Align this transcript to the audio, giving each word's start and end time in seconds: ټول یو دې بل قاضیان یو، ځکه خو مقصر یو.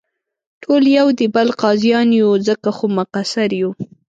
ټول 0.63 0.83
یو 0.97 1.07
دې 1.17 1.27
بل 1.35 1.47
قاضیان 1.61 2.07
یو، 2.21 2.31
ځکه 2.47 2.69
خو 2.77 2.85
مقصر 2.99 3.49
یو. 3.61 3.71